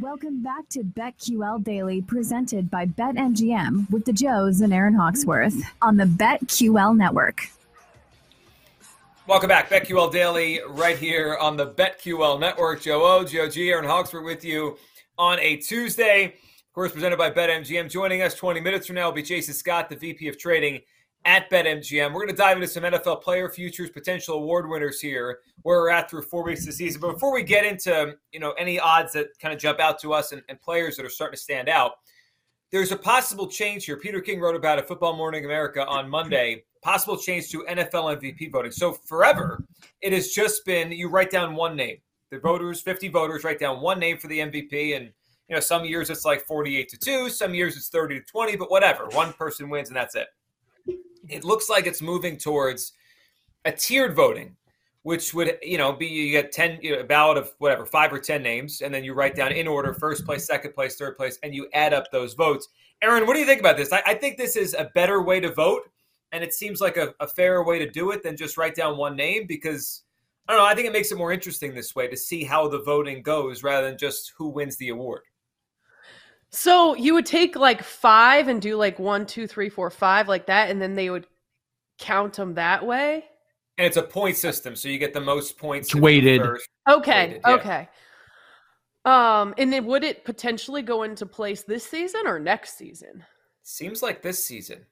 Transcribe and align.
Welcome 0.00 0.42
back 0.44 0.68
to 0.70 0.84
BetQL 0.84 1.64
Daily, 1.64 2.02
presented 2.02 2.70
by 2.70 2.86
BetMGM 2.86 3.90
with 3.90 4.04
the 4.04 4.12
Joes 4.12 4.60
and 4.60 4.72
Aaron 4.72 4.94
Hawksworth 4.94 5.56
on 5.82 5.96
the 5.96 6.04
BetQL 6.04 6.96
Network. 6.96 7.48
Welcome 9.26 9.48
back, 9.48 9.68
BetQL 9.68 10.12
Daily, 10.12 10.60
right 10.68 10.96
here 10.96 11.36
on 11.40 11.56
the 11.56 11.72
BetQL 11.72 12.38
Network. 12.38 12.82
Joe 12.82 13.02
O, 13.02 13.24
Joe 13.24 13.48
G, 13.48 13.70
Aaron 13.70 13.86
Hawksworth 13.86 14.24
with 14.24 14.44
you 14.44 14.78
on 15.16 15.40
a 15.40 15.56
Tuesday. 15.56 16.26
Of 16.26 16.72
course, 16.74 16.92
presented 16.92 17.16
by 17.16 17.32
BetMGM. 17.32 17.90
Joining 17.90 18.22
us 18.22 18.34
20 18.34 18.60
minutes 18.60 18.86
from 18.86 18.96
now 18.96 19.06
will 19.06 19.14
be 19.14 19.22
Jason 19.22 19.54
Scott, 19.54 19.88
the 19.88 19.96
VP 19.96 20.28
of 20.28 20.38
Trading 20.38 20.80
at 21.28 21.50
BetMGM. 21.50 22.14
We're 22.14 22.24
going 22.24 22.28
to 22.28 22.34
dive 22.34 22.56
into 22.56 22.66
some 22.66 22.84
NFL 22.84 23.20
player 23.20 23.50
futures, 23.50 23.90
potential 23.90 24.36
award 24.36 24.66
winners 24.66 24.98
here, 24.98 25.40
where 25.60 25.78
we're 25.78 25.90
at 25.90 26.08
through 26.08 26.22
four 26.22 26.42
weeks 26.42 26.60
of 26.60 26.66
the 26.68 26.72
season. 26.72 27.02
But 27.02 27.12
before 27.12 27.34
we 27.34 27.42
get 27.42 27.66
into 27.66 28.16
you 28.32 28.40
know 28.40 28.52
any 28.52 28.80
odds 28.80 29.12
that 29.12 29.38
kind 29.38 29.52
of 29.52 29.60
jump 29.60 29.78
out 29.78 30.00
to 30.00 30.14
us 30.14 30.32
and, 30.32 30.42
and 30.48 30.58
players 30.58 30.96
that 30.96 31.04
are 31.04 31.10
starting 31.10 31.36
to 31.36 31.42
stand 31.42 31.68
out, 31.68 31.96
there's 32.72 32.92
a 32.92 32.96
possible 32.96 33.46
change 33.46 33.84
here. 33.84 33.98
Peter 33.98 34.22
King 34.22 34.40
wrote 34.40 34.56
about 34.56 34.78
it, 34.78 34.88
Football 34.88 35.16
Morning 35.16 35.44
America, 35.44 35.86
on 35.86 36.08
Monday. 36.08 36.64
Possible 36.80 37.18
change 37.18 37.50
to 37.50 37.62
NFL 37.68 38.18
MVP 38.18 38.50
voting. 38.50 38.72
So 38.72 38.94
forever, 38.94 39.62
it 40.00 40.14
has 40.14 40.28
just 40.28 40.64
been 40.64 40.90
you 40.92 41.10
write 41.10 41.30
down 41.30 41.54
one 41.54 41.76
name. 41.76 41.98
The 42.30 42.38
voters, 42.38 42.80
50 42.80 43.08
voters, 43.08 43.44
write 43.44 43.58
down 43.58 43.82
one 43.82 43.98
name 43.98 44.16
for 44.16 44.28
the 44.28 44.38
MVP, 44.38 44.96
and 44.96 45.10
you 45.48 45.54
know 45.54 45.60
some 45.60 45.84
years 45.84 46.08
it's 46.08 46.24
like 46.24 46.40
48 46.46 46.88
to 46.88 46.96
two, 46.96 47.28
some 47.28 47.54
years 47.54 47.76
it's 47.76 47.90
30 47.90 48.20
to 48.20 48.24
20, 48.24 48.56
but 48.56 48.70
whatever. 48.70 49.08
One 49.08 49.34
person 49.34 49.68
wins, 49.68 49.88
and 49.88 49.96
that's 49.96 50.14
it 50.14 50.28
it 51.28 51.44
looks 51.44 51.68
like 51.68 51.86
it's 51.86 52.02
moving 52.02 52.36
towards 52.36 52.92
a 53.64 53.72
tiered 53.72 54.14
voting, 54.14 54.56
which 55.02 55.34
would 55.34 55.58
you 55.62 55.78
know 55.78 55.92
be 55.92 56.06
you 56.06 56.30
get 56.30 56.52
ten 56.52 56.78
you 56.82 56.92
know, 56.92 57.00
a 57.00 57.04
ballot 57.04 57.38
of 57.38 57.52
whatever 57.58 57.86
five 57.86 58.12
or 58.12 58.18
ten 58.18 58.42
names, 58.42 58.82
and 58.82 58.92
then 58.92 59.04
you 59.04 59.14
write 59.14 59.34
down 59.34 59.52
in 59.52 59.68
order 59.68 59.92
first 59.92 60.24
place, 60.24 60.46
second 60.46 60.72
place, 60.72 60.96
third 60.96 61.16
place, 61.16 61.38
and 61.42 61.54
you 61.54 61.68
add 61.74 61.92
up 61.92 62.10
those 62.10 62.34
votes. 62.34 62.68
Aaron, 63.02 63.26
what 63.26 63.34
do 63.34 63.40
you 63.40 63.46
think 63.46 63.60
about 63.60 63.76
this? 63.76 63.92
I, 63.92 64.02
I 64.06 64.14
think 64.14 64.36
this 64.36 64.56
is 64.56 64.74
a 64.74 64.90
better 64.94 65.22
way 65.22 65.40
to 65.40 65.52
vote, 65.52 65.82
and 66.32 66.42
it 66.42 66.52
seems 66.52 66.80
like 66.80 66.96
a, 66.96 67.14
a 67.20 67.28
fairer 67.28 67.64
way 67.64 67.78
to 67.78 67.88
do 67.88 68.10
it 68.10 68.22
than 68.22 68.36
just 68.36 68.56
write 68.56 68.74
down 68.74 68.96
one 68.96 69.16
name 69.16 69.46
because. 69.46 70.02
I 70.46 70.54
don't 70.54 70.62
know. 70.62 70.66
I 70.66 70.74
think 70.74 70.86
it 70.86 70.94
makes 70.94 71.12
it 71.12 71.18
more 71.18 71.30
interesting 71.30 71.74
this 71.74 71.94
way 71.94 72.08
to 72.08 72.16
see 72.16 72.42
how 72.42 72.68
the 72.68 72.80
voting 72.80 73.20
goes 73.20 73.62
rather 73.62 73.86
than 73.86 73.98
just 73.98 74.32
who 74.38 74.48
wins 74.48 74.78
the 74.78 74.88
award. 74.88 75.20
So 76.50 76.94
you 76.94 77.14
would 77.14 77.26
take 77.26 77.56
like 77.56 77.82
five 77.82 78.48
and 78.48 78.60
do 78.60 78.76
like 78.76 78.98
one, 78.98 79.26
two, 79.26 79.46
three, 79.46 79.68
four, 79.68 79.90
five, 79.90 80.28
like 80.28 80.46
that, 80.46 80.70
and 80.70 80.80
then 80.80 80.94
they 80.94 81.10
would 81.10 81.26
count 81.98 82.34
them 82.34 82.54
that 82.54 82.86
way. 82.86 83.24
And 83.76 83.86
it's 83.86 83.96
a 83.96 84.02
point 84.02 84.36
system, 84.36 84.74
so 84.74 84.88
you 84.88 84.98
get 84.98 85.12
the 85.12 85.20
most 85.20 85.58
points. 85.58 85.88
It's 85.88 85.94
weighted. 85.94 86.42
Okay. 86.88 87.26
Weighted, 87.26 87.42
yeah. 87.46 87.54
Okay. 87.54 87.88
Um, 89.04 89.54
and 89.56 89.72
then 89.72 89.86
would 89.86 90.04
it 90.04 90.24
potentially 90.24 90.82
go 90.82 91.02
into 91.04 91.26
place 91.26 91.62
this 91.62 91.84
season 91.84 92.26
or 92.26 92.38
next 92.38 92.76
season? 92.76 93.24
Seems 93.62 94.02
like 94.02 94.22
this 94.22 94.44
season. 94.44 94.86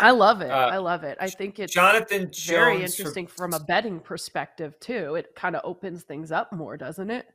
I 0.00 0.10
love 0.10 0.42
it. 0.42 0.50
Uh, 0.50 0.68
I 0.72 0.76
love 0.76 1.02
it. 1.02 1.18
I 1.20 1.28
think 1.28 1.58
it's 1.58 1.72
Jonathan 1.72 2.30
very 2.46 2.78
Jones 2.78 2.94
for- 2.94 3.02
interesting 3.02 3.26
from 3.26 3.52
a 3.52 3.60
betting 3.60 3.98
perspective 3.98 4.78
too. 4.80 5.14
It 5.16 5.34
kind 5.34 5.56
of 5.56 5.62
opens 5.64 6.02
things 6.02 6.30
up 6.30 6.52
more, 6.52 6.76
doesn't 6.76 7.10
it? 7.10 7.26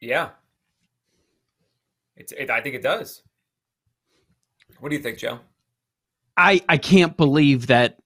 Yeah. 0.00 0.30
It's. 2.16 2.32
It, 2.32 2.50
I 2.50 2.60
think 2.60 2.74
it 2.74 2.82
does. 2.82 3.22
What 4.80 4.90
do 4.90 4.96
you 4.96 5.02
think, 5.02 5.18
Joe? 5.18 5.40
I 6.36 6.62
I 6.68 6.78
can't 6.78 7.16
believe 7.16 7.66
that 7.68 7.98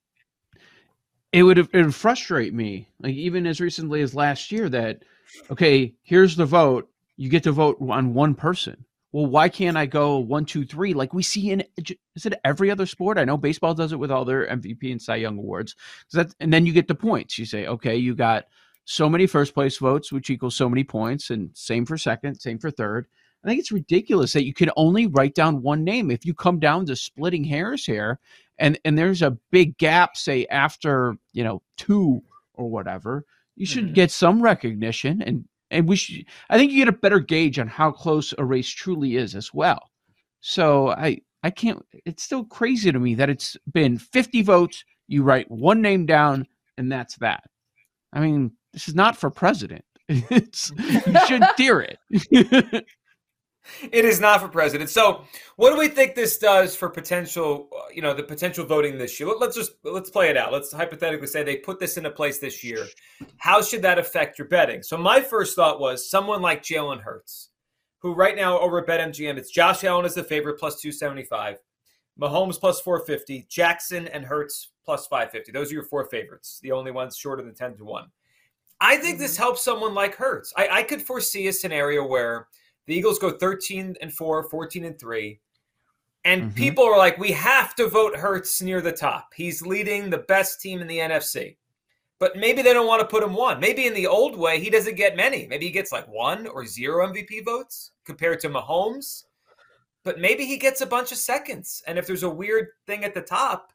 it 1.32 1.42
would 1.42 1.58
it 1.58 1.68
would 1.72 1.94
frustrate 1.94 2.54
me. 2.54 2.88
Like 3.00 3.14
even 3.14 3.46
as 3.46 3.60
recently 3.60 4.00
as 4.00 4.14
last 4.14 4.50
year 4.50 4.68
that 4.70 5.02
okay, 5.50 5.94
here's 6.02 6.36
the 6.36 6.46
vote. 6.46 6.88
You 7.16 7.30
get 7.30 7.44
to 7.44 7.52
vote 7.52 7.78
on 7.80 8.14
one 8.14 8.34
person. 8.34 8.84
Well, 9.12 9.26
why 9.26 9.48
can't 9.48 9.78
I 9.78 9.86
go 9.86 10.18
one, 10.18 10.44
two, 10.44 10.66
three 10.66 10.92
like 10.92 11.14
we 11.14 11.22
see 11.22 11.50
in 11.50 11.64
is 12.14 12.26
it 12.26 12.40
every 12.44 12.70
other 12.70 12.86
sport? 12.86 13.18
I 13.18 13.24
know 13.24 13.36
baseball 13.36 13.74
does 13.74 13.92
it 13.92 13.98
with 13.98 14.10
all 14.10 14.24
their 14.24 14.46
MVP 14.46 14.90
and 14.90 15.00
Cy 15.00 15.16
Young 15.16 15.38
awards. 15.38 15.74
So 16.08 16.18
that 16.18 16.34
and 16.40 16.52
then 16.52 16.66
you 16.66 16.72
get 16.72 16.88
the 16.88 16.94
points. 16.94 17.38
You 17.38 17.46
say, 17.46 17.66
okay, 17.66 17.96
you 17.96 18.14
got 18.14 18.46
so 18.84 19.08
many 19.08 19.26
first 19.26 19.54
place 19.54 19.78
votes, 19.78 20.12
which 20.12 20.30
equals 20.30 20.54
so 20.54 20.68
many 20.68 20.84
points, 20.84 21.30
and 21.30 21.50
same 21.54 21.86
for 21.86 21.96
second, 21.96 22.40
same 22.40 22.58
for 22.58 22.70
third. 22.70 23.06
I 23.46 23.50
think 23.50 23.60
it's 23.60 23.70
ridiculous 23.72 24.32
that 24.32 24.44
you 24.44 24.52
can 24.52 24.70
only 24.76 25.06
write 25.06 25.34
down 25.36 25.62
one 25.62 25.84
name. 25.84 26.10
If 26.10 26.26
you 26.26 26.34
come 26.34 26.58
down 26.58 26.84
to 26.86 26.96
splitting 26.96 27.44
hairs 27.44 27.84
here, 27.86 28.18
and 28.58 28.78
and 28.84 28.98
there's 28.98 29.22
a 29.22 29.38
big 29.52 29.78
gap, 29.78 30.16
say 30.16 30.46
after 30.46 31.16
you 31.32 31.44
know 31.44 31.62
two 31.76 32.22
or 32.54 32.68
whatever, 32.68 33.24
you 33.54 33.64
should 33.64 33.88
Mhm. 33.90 33.94
get 33.94 34.10
some 34.10 34.42
recognition, 34.42 35.22
and 35.22 35.44
and 35.70 35.88
we 35.88 35.94
should. 35.96 36.26
I 36.50 36.58
think 36.58 36.72
you 36.72 36.78
get 36.84 36.88
a 36.88 36.98
better 36.98 37.20
gauge 37.20 37.58
on 37.60 37.68
how 37.68 37.92
close 37.92 38.34
a 38.36 38.44
race 38.44 38.68
truly 38.68 39.16
is 39.16 39.34
as 39.36 39.54
well. 39.54 39.90
So 40.40 40.88
I 40.90 41.20
I 41.44 41.50
can't. 41.50 41.84
It's 42.04 42.24
still 42.24 42.44
crazy 42.44 42.90
to 42.90 42.98
me 42.98 43.14
that 43.14 43.30
it's 43.30 43.56
been 43.72 43.98
50 43.98 44.42
votes. 44.42 44.84
You 45.06 45.22
write 45.22 45.48
one 45.50 45.80
name 45.82 46.04
down, 46.06 46.48
and 46.78 46.90
that's 46.90 47.16
that. 47.18 47.44
I 48.12 48.20
mean, 48.20 48.52
this 48.72 48.88
is 48.88 48.94
not 48.96 49.16
for 49.16 49.30
president. 49.30 49.84
It's 50.08 50.72
you 50.78 51.18
shouldn't 51.26 51.56
tear 51.56 51.80
it. 52.20 52.86
It 53.92 54.04
is 54.04 54.20
not 54.20 54.40
for 54.40 54.48
president. 54.48 54.90
So, 54.90 55.24
what 55.56 55.70
do 55.72 55.78
we 55.78 55.88
think 55.88 56.14
this 56.14 56.38
does 56.38 56.74
for 56.76 56.88
potential? 56.88 57.68
uh, 57.76 57.82
You 57.92 58.02
know, 58.02 58.14
the 58.14 58.22
potential 58.22 58.64
voting 58.64 58.98
this 58.98 59.18
year. 59.18 59.28
Let- 59.28 59.40
Let's 59.40 59.56
just 59.56 59.72
let's 59.84 60.10
play 60.10 60.30
it 60.30 60.36
out. 60.36 60.52
Let's 60.52 60.72
hypothetically 60.72 61.26
say 61.26 61.42
they 61.42 61.56
put 61.56 61.78
this 61.80 61.96
into 61.96 62.10
place 62.10 62.38
this 62.38 62.62
year. 62.64 62.86
How 63.38 63.60
should 63.62 63.82
that 63.82 63.98
affect 63.98 64.38
your 64.38 64.48
betting? 64.48 64.82
So, 64.82 64.96
my 64.96 65.20
first 65.20 65.56
thought 65.56 65.80
was 65.80 66.08
someone 66.10 66.42
like 66.42 66.62
Jalen 66.62 67.00
Hurts, 67.00 67.50
who 67.98 68.14
right 68.14 68.36
now 68.36 68.58
over 68.58 68.78
at 68.78 68.86
BetMGM, 68.86 69.36
it's 69.36 69.50
Josh 69.50 69.84
Allen 69.84 70.04
is 70.06 70.14
the 70.14 70.24
favorite 70.24 70.58
plus 70.58 70.80
two 70.80 70.92
seventy 70.92 71.24
five, 71.24 71.58
Mahomes 72.20 72.58
plus 72.58 72.80
four 72.80 73.00
fifty, 73.00 73.46
Jackson 73.48 74.06
and 74.08 74.24
Hurts 74.24 74.70
plus 74.84 75.06
five 75.06 75.30
fifty. 75.30 75.52
Those 75.52 75.70
are 75.70 75.74
your 75.74 75.82
four 75.84 76.04
favorites. 76.06 76.60
The 76.62 76.72
only 76.72 76.90
ones 76.92 77.16
shorter 77.16 77.42
than 77.42 77.54
ten 77.54 77.76
to 77.76 77.84
one. 77.84 78.06
I 78.80 78.98
think 78.98 79.18
this 79.18 79.36
helps 79.38 79.62
someone 79.62 79.94
like 79.94 80.14
Hurts. 80.14 80.52
I, 80.56 80.68
I 80.68 80.82
could 80.82 81.00
foresee 81.02 81.46
a 81.48 81.52
scenario 81.52 82.06
where 82.06 82.48
the 82.86 82.94
Eagles 82.94 83.18
go 83.18 83.30
13 83.32 83.96
and 84.00 84.12
4, 84.12 84.44
14 84.44 84.84
and 84.84 84.98
3. 84.98 85.40
And 86.24 86.50
Mhm. 86.50 86.54
people 86.56 86.84
are 86.84 86.98
like, 86.98 87.18
we 87.18 87.32
have 87.32 87.74
to 87.76 87.88
vote 87.88 88.16
Hurts 88.16 88.60
near 88.60 88.80
the 88.80 88.92
top. 88.92 89.32
He's 89.34 89.62
leading 89.62 90.10
the 90.10 90.18
best 90.18 90.60
team 90.60 90.80
in 90.80 90.88
the 90.88 90.98
NFC. 90.98 91.56
But 92.18 92.36
maybe 92.36 92.62
they 92.62 92.72
don't 92.72 92.86
want 92.86 93.00
to 93.00 93.06
put 93.06 93.22
him 93.22 93.34
one. 93.34 93.60
Maybe 93.60 93.86
in 93.86 93.94
the 93.94 94.06
old 94.06 94.36
way, 94.36 94.58
he 94.58 94.70
doesn't 94.70 94.96
get 94.96 95.16
many. 95.16 95.46
Maybe 95.46 95.66
he 95.66 95.70
gets 95.70 95.92
like 95.92 96.08
one 96.08 96.46
or 96.46 96.64
zero 96.64 97.06
MVP 97.06 97.40
votes 97.40 97.92
compared 98.04 98.40
to 98.40 98.48
Mahomes. 98.48 99.24
But 100.02 100.18
maybe 100.18 100.46
he 100.46 100.56
gets 100.56 100.80
a 100.80 100.86
bunch 100.86 101.12
of 101.12 101.18
seconds. 101.18 101.82
And 101.86 101.98
if 101.98 102.06
there's 102.06 102.22
a 102.22 102.30
weird 102.30 102.68
thing 102.86 103.04
at 103.04 103.12
the 103.12 103.20
top, 103.20 103.72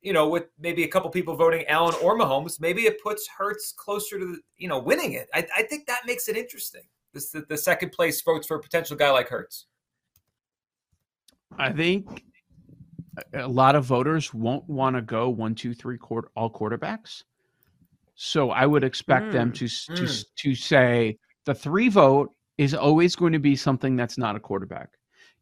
you 0.00 0.12
know, 0.12 0.28
with 0.28 0.46
maybe 0.58 0.84
a 0.84 0.88
couple 0.88 1.10
people 1.10 1.36
voting 1.36 1.66
Allen 1.66 1.94
or 2.02 2.16
Mahomes, 2.18 2.60
maybe 2.60 2.86
it 2.86 3.02
puts 3.02 3.28
Hurts 3.28 3.72
closer 3.72 4.18
to, 4.18 4.26
the, 4.26 4.40
you 4.56 4.68
know, 4.68 4.78
winning 4.78 5.12
it. 5.12 5.28
I, 5.34 5.46
I 5.56 5.62
think 5.64 5.86
that 5.86 6.06
makes 6.06 6.28
it 6.28 6.36
interesting. 6.36 6.82
This 7.12 7.30
the, 7.30 7.44
the 7.48 7.58
second 7.58 7.92
place 7.92 8.20
votes 8.22 8.46
for 8.46 8.56
a 8.56 8.60
potential 8.60 8.96
guy 8.96 9.10
like 9.10 9.28
Hurts. 9.28 9.66
I 11.58 11.70
think 11.70 12.24
a 13.34 13.46
lot 13.46 13.74
of 13.76 13.84
voters 13.84 14.32
won't 14.32 14.66
want 14.68 14.96
to 14.96 15.02
go 15.02 15.28
one, 15.28 15.54
two, 15.54 15.74
three, 15.74 15.98
quarter, 15.98 16.28
all 16.34 16.50
quarterbacks. 16.50 17.24
So 18.14 18.50
I 18.50 18.64
would 18.66 18.84
expect 18.84 19.32
them 19.32 19.52
Mm, 19.52 19.54
to 19.54 19.68
to 19.96 20.02
mm. 20.02 20.08
s- 20.08 20.24
to 20.36 20.54
say 20.54 21.18
the 21.44 21.54
three 21.54 21.88
vote 21.88 22.30
is 22.58 22.74
always 22.74 23.16
going 23.16 23.32
to 23.32 23.38
be 23.38 23.56
something 23.56 23.96
that's 23.96 24.16
not 24.16 24.36
a 24.36 24.40
quarterback, 24.40 24.90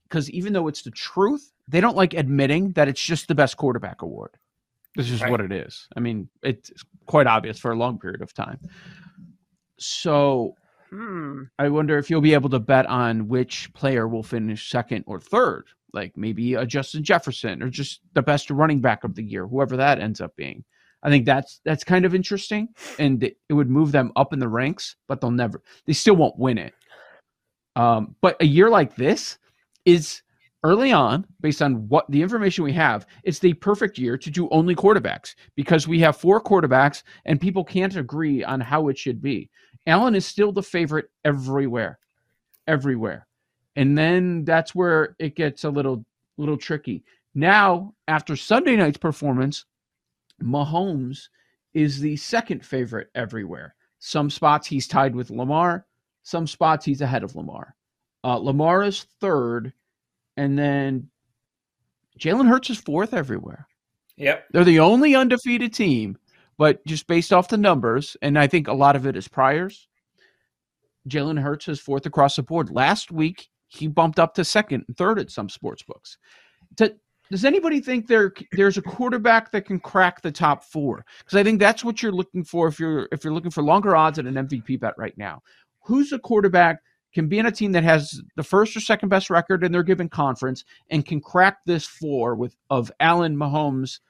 because 0.04 0.30
even 0.30 0.52
though 0.52 0.68
it's 0.68 0.82
the 0.82 0.90
truth, 0.90 1.52
they 1.68 1.80
don't 1.80 1.96
like 1.96 2.14
admitting 2.14 2.72
that 2.72 2.88
it's 2.88 3.02
just 3.02 3.28
the 3.28 3.34
best 3.34 3.56
quarterback 3.56 4.02
award. 4.02 4.30
This 4.96 5.10
is 5.10 5.20
Right. 5.20 5.30
what 5.30 5.40
it 5.40 5.52
is. 5.52 5.86
I 5.96 6.00
mean, 6.00 6.28
it's 6.42 6.72
quite 7.06 7.26
obvious 7.28 7.58
for 7.58 7.70
a 7.70 7.76
long 7.76 7.98
period 7.98 8.22
of 8.22 8.32
time. 8.34 8.58
So 9.78 10.56
Hmm. 10.90 11.44
I 11.58 11.68
wonder 11.68 11.98
if 11.98 12.10
you'll 12.10 12.20
be 12.20 12.34
able 12.34 12.50
to 12.50 12.58
bet 12.58 12.86
on 12.86 13.28
which 13.28 13.72
player 13.74 14.08
will 14.08 14.22
finish 14.24 14.70
second 14.70 15.04
or 15.06 15.20
third, 15.20 15.64
like 15.92 16.16
maybe 16.16 16.54
a 16.54 16.66
Justin 16.66 17.04
Jefferson 17.04 17.62
or 17.62 17.70
just 17.70 18.00
the 18.14 18.22
best 18.22 18.50
running 18.50 18.80
back 18.80 19.04
of 19.04 19.14
the 19.14 19.22
year, 19.22 19.46
whoever 19.46 19.76
that 19.76 20.00
ends 20.00 20.20
up 20.20 20.34
being. 20.36 20.64
I 21.02 21.08
think 21.08 21.24
that's 21.24 21.60
that's 21.64 21.84
kind 21.84 22.04
of 22.04 22.14
interesting, 22.14 22.68
and 22.98 23.22
it 23.22 23.36
would 23.52 23.70
move 23.70 23.92
them 23.92 24.12
up 24.16 24.32
in 24.32 24.38
the 24.38 24.48
ranks, 24.48 24.96
but 25.08 25.20
they'll 25.20 25.30
never, 25.30 25.62
they 25.86 25.94
still 25.94 26.16
won't 26.16 26.38
win 26.38 26.58
it. 26.58 26.74
Um, 27.76 28.16
but 28.20 28.36
a 28.40 28.46
year 28.46 28.68
like 28.68 28.96
this 28.96 29.38
is 29.86 30.22
early 30.62 30.92
on, 30.92 31.24
based 31.40 31.62
on 31.62 31.88
what 31.88 32.10
the 32.10 32.20
information 32.20 32.64
we 32.64 32.72
have, 32.72 33.06
it's 33.24 33.38
the 33.38 33.54
perfect 33.54 33.96
year 33.96 34.18
to 34.18 34.30
do 34.30 34.48
only 34.50 34.74
quarterbacks 34.74 35.34
because 35.56 35.88
we 35.88 35.98
have 36.00 36.16
four 36.16 36.42
quarterbacks 36.42 37.02
and 37.24 37.40
people 37.40 37.64
can't 37.64 37.96
agree 37.96 38.44
on 38.44 38.60
how 38.60 38.88
it 38.88 38.98
should 38.98 39.22
be. 39.22 39.48
Allen 39.86 40.14
is 40.14 40.26
still 40.26 40.52
the 40.52 40.62
favorite 40.62 41.10
everywhere, 41.24 41.98
everywhere, 42.66 43.26
and 43.76 43.96
then 43.96 44.44
that's 44.44 44.74
where 44.74 45.16
it 45.18 45.36
gets 45.36 45.64
a 45.64 45.70
little 45.70 46.04
little 46.36 46.56
tricky. 46.56 47.04
Now, 47.34 47.94
after 48.08 48.36
Sunday 48.36 48.76
night's 48.76 48.98
performance, 48.98 49.64
Mahomes 50.42 51.28
is 51.74 52.00
the 52.00 52.16
second 52.16 52.64
favorite 52.64 53.08
everywhere. 53.14 53.74
Some 53.98 54.30
spots 54.30 54.66
he's 54.66 54.88
tied 54.88 55.14
with 55.14 55.30
Lamar, 55.30 55.86
some 56.22 56.46
spots 56.46 56.84
he's 56.84 57.00
ahead 57.00 57.22
of 57.22 57.36
Lamar. 57.36 57.76
Uh, 58.24 58.36
Lamar 58.36 58.82
is 58.82 59.06
third, 59.20 59.72
and 60.36 60.58
then 60.58 61.08
Jalen 62.18 62.48
Hurts 62.48 62.70
is 62.70 62.78
fourth 62.78 63.14
everywhere. 63.14 63.66
Yep. 64.16 64.46
They're 64.52 64.64
the 64.64 64.80
only 64.80 65.14
undefeated 65.14 65.72
team, 65.72 66.18
but 66.60 66.84
just 66.84 67.06
based 67.06 67.32
off 67.32 67.48
the 67.48 67.56
numbers, 67.56 68.18
and 68.20 68.38
I 68.38 68.46
think 68.46 68.68
a 68.68 68.74
lot 68.74 68.94
of 68.94 69.06
it 69.06 69.16
is 69.16 69.26
priors. 69.26 69.88
Jalen 71.08 71.40
Hurts 71.40 71.68
is 71.68 71.80
fourth 71.80 72.04
across 72.04 72.36
the 72.36 72.42
board. 72.42 72.68
Last 72.68 73.10
week, 73.10 73.48
he 73.68 73.88
bumped 73.88 74.18
up 74.18 74.34
to 74.34 74.44
second 74.44 74.84
and 74.86 74.94
third 74.94 75.18
at 75.18 75.30
some 75.30 75.48
sports 75.48 75.82
books. 75.82 76.18
To, 76.76 76.94
does 77.30 77.46
anybody 77.46 77.80
think 77.80 78.06
there 78.06 78.34
there's 78.52 78.76
a 78.76 78.82
quarterback 78.82 79.50
that 79.52 79.64
can 79.64 79.80
crack 79.80 80.20
the 80.20 80.30
top 80.30 80.62
four? 80.62 81.02
Because 81.20 81.38
I 81.38 81.42
think 81.42 81.60
that's 81.60 81.82
what 81.82 82.02
you're 82.02 82.12
looking 82.12 82.44
for 82.44 82.68
if 82.68 82.78
you're 82.78 83.08
if 83.10 83.24
you're 83.24 83.32
looking 83.32 83.50
for 83.50 83.62
longer 83.62 83.96
odds 83.96 84.18
at 84.18 84.26
an 84.26 84.34
MVP 84.34 84.80
bet 84.80 84.92
right 84.98 85.16
now. 85.16 85.40
Who's 85.86 86.12
a 86.12 86.18
quarterback 86.18 86.80
can 87.14 87.26
be 87.26 87.38
in 87.38 87.46
a 87.46 87.50
team 87.50 87.72
that 87.72 87.84
has 87.84 88.20
the 88.36 88.42
first 88.42 88.76
or 88.76 88.80
second 88.80 89.08
best 89.08 89.30
record 89.30 89.64
in 89.64 89.72
their 89.72 89.82
given 89.82 90.10
conference 90.10 90.66
and 90.90 91.06
can 91.06 91.22
crack 91.22 91.56
this 91.64 91.86
four 91.86 92.34
with 92.34 92.54
of 92.68 92.92
Allen, 93.00 93.34
Mahomes, 93.34 94.00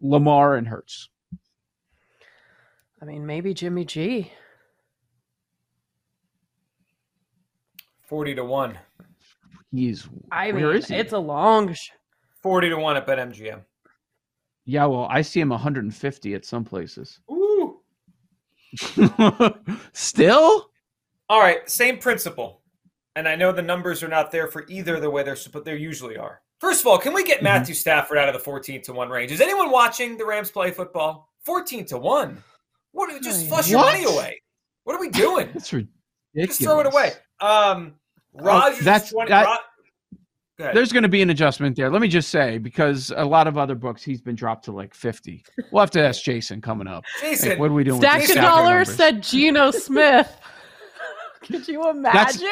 Lamar, 0.00 0.56
and 0.56 0.66
Hurts? 0.66 1.08
I 3.00 3.04
mean, 3.06 3.24
maybe 3.26 3.54
Jimmy 3.54 3.84
G. 3.84 4.30
40 8.02 8.34
to 8.36 8.44
1. 8.44 8.78
He's 9.72 10.08
I 10.32 10.50
mean, 10.52 10.64
is 10.66 10.88
he? 10.88 10.96
it's 10.96 11.12
a 11.12 11.18
long. 11.18 11.72
Sh- 11.72 11.90
40 12.42 12.70
to 12.70 12.76
1 12.78 12.96
at 12.96 13.06
BetMGM. 13.06 13.60
yeah. 14.64 14.86
Well, 14.86 15.06
I 15.10 15.22
see 15.22 15.40
him 15.40 15.50
150 15.50 16.34
at 16.34 16.44
some 16.44 16.64
places. 16.64 17.20
Ooh. 17.30 17.80
Still, 19.92 20.70
All 21.28 21.40
right, 21.40 21.68
same 21.68 21.98
principle. 21.98 22.62
And 23.16 23.28
I 23.28 23.34
know 23.36 23.50
the 23.52 23.62
numbers 23.62 24.02
are 24.02 24.08
not 24.08 24.30
there 24.30 24.46
for 24.48 24.64
either 24.68 24.98
the 25.00 25.10
way 25.10 25.22
they're 25.24 25.36
but 25.52 25.64
they 25.64 25.76
usually 25.76 26.16
are. 26.16 26.40
First 26.58 26.80
of 26.82 26.86
all, 26.86 26.98
can 26.98 27.12
we 27.12 27.24
get 27.24 27.40
Mhm. 27.40 27.44
Matthew 27.44 27.74
Stafford 27.74 28.18
out 28.18 28.28
of 28.28 28.34
the 28.34 28.38
14 28.40 28.82
to 28.82 28.92
1 28.92 29.08
range? 29.08 29.30
Is 29.32 29.40
anyone 29.40 29.70
watching 29.70 30.16
the 30.16 30.24
Rams 30.26 30.50
play 30.50 30.70
football? 30.70 31.32
14 31.44 31.84
to 31.86 31.98
1. 31.98 32.42
What 32.92 33.22
just 33.22 33.46
flush 33.48 33.68
your 33.70 33.80
money 33.80 34.04
away. 34.04 34.42
What 34.84 34.96
are 34.96 35.00
we 35.00 35.08
doing? 35.10 35.48
that's 35.54 35.72
ridiculous. 35.72 36.58
just 36.58 36.62
throw 36.62 36.80
it 36.80 36.86
away. 36.86 37.12
Um 37.40 37.94
Rodgers 38.34 38.78
is 38.78 38.82
Oh, 38.82 38.84
that's- 38.84 39.10
20 39.12 39.28
that- 39.30 39.46
Ro- 39.46 39.56
Go. 40.58 40.70
There's 40.74 40.92
going 40.92 41.04
to 41.04 41.08
be 41.08 41.22
an 41.22 41.30
adjustment 41.30 41.74
there. 41.74 41.88
Let 41.88 42.02
me 42.02 42.08
just 42.08 42.28
say, 42.28 42.58
because 42.58 43.10
a 43.16 43.24
lot 43.24 43.46
of 43.46 43.56
other 43.56 43.74
books, 43.74 44.02
he's 44.02 44.20
been 44.20 44.34
dropped 44.34 44.66
to 44.66 44.72
like 44.72 44.92
50. 44.92 45.42
We'll 45.72 45.80
have 45.80 45.90
to 45.92 46.02
ask 46.04 46.22
Jason 46.22 46.60
coming 46.60 46.86
up. 46.86 47.02
Jason, 47.22 47.48
Like, 47.48 47.58
what 47.60 47.70
are 47.70 47.72
we 47.72 47.82
doing? 47.82 47.98
Stack 47.98 48.20
with 48.20 48.32
a 48.32 48.34
dollar 48.34 48.84
said 48.84 49.22
Geno 49.22 49.70
Smith. 49.70 50.30
Could 51.40 51.66
you 51.66 51.88
imagine? 51.88 52.46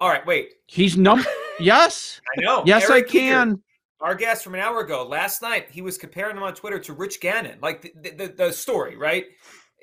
all 0.00 0.08
right, 0.08 0.24
wait. 0.24 0.52
He's 0.68 0.96
num. 0.96 1.24
yes, 1.58 2.20
I 2.38 2.42
know. 2.42 2.62
yes, 2.64 2.88
Eric 2.88 3.06
I 3.08 3.10
can. 3.10 3.48
Eager, 3.50 3.60
our 4.00 4.14
guest 4.14 4.44
from 4.44 4.54
an 4.54 4.60
hour 4.60 4.80
ago, 4.80 5.06
last 5.06 5.42
night, 5.42 5.70
he 5.70 5.80
was 5.82 5.96
comparing 5.98 6.36
him 6.36 6.42
on 6.42 6.54
Twitter 6.54 6.78
to 6.80 6.92
Rich 6.92 7.20
Gannon, 7.20 7.58
like 7.62 7.82
the, 7.82 8.10
the, 8.10 8.34
the 8.36 8.52
story, 8.52 8.96
right? 8.96 9.24